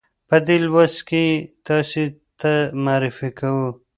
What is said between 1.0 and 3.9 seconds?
کې یې تاسې ته معرفي کوو.